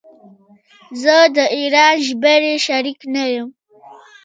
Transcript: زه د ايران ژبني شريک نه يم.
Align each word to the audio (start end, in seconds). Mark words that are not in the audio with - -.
زه 1.01 1.15
د 1.35 1.37
ايران 1.55 1.95
ژبني 2.05 2.53
شريک 2.65 2.99
نه 3.13 3.23
يم. 3.33 3.49